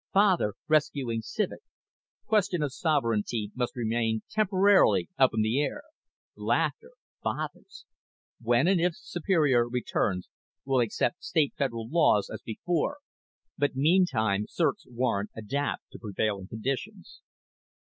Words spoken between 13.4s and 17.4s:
but meantime circs warrant adapt to prevailing conditions.